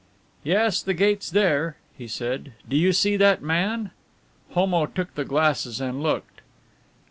"Yes, 0.43 0.81
the 0.81 0.95
gate's 0.95 1.29
there," 1.29 1.77
he 1.95 2.07
said. 2.07 2.53
"Do 2.67 2.75
you 2.75 2.91
see 2.91 3.17
that 3.17 3.43
man?" 3.43 3.91
Homo 4.53 4.87
took 4.87 5.13
the 5.13 5.25
glasses 5.25 5.79
and 5.79 6.01
looked. 6.01 6.41